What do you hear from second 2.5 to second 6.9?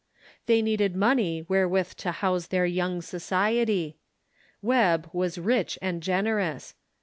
young society— Webb was rich and generous.